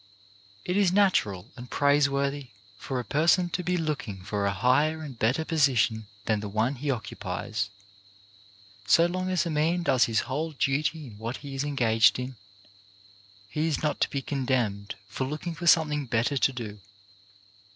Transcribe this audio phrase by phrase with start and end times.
[0.65, 2.47] It is natural and praiseworthy
[2.79, 6.77] for a person to be looking for a higher and better position than the one
[6.77, 7.69] he occupies.
[8.87, 12.35] So long as a man does his whole duty in what he is engaged in,
[13.47, 16.79] he is not to be con demned for looking for something better to do.